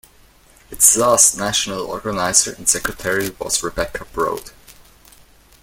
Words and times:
Its 0.71 0.97
last 0.97 1.37
national 1.37 1.81
organiser 1.85 2.51
and 2.53 2.67
secretary 2.67 3.29
was 3.39 3.61
Rebecca 3.61 4.03
Broad. 4.05 4.49